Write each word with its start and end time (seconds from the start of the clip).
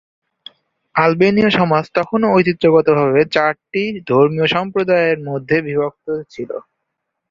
আলবেনীয় 0.95 1.49
সমাজ 1.51 1.83
তখনও 1.97 2.33
ঐতিহ্যগতভাবে 2.35 3.21
চারটি 3.33 3.81
ধর্মীয় 4.09 4.47
সম্প্রদায়ের 4.55 5.19
মধ্যে 5.29 5.55
বিভক্ত 5.67 6.05
ছিল। 6.29 6.49